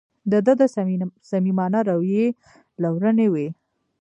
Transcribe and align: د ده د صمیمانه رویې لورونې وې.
د 0.31 0.33
ده 0.45 0.53
د 0.61 0.63
صمیمانه 1.31 1.79
رویې 1.89 2.25
لورونې 2.83 3.27
وې. 3.33 3.47